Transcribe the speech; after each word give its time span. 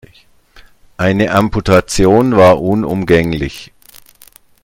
Eine 0.97 1.29
Amputation 1.29 2.35
war 2.35 2.59
unumgänglich. 2.59 3.71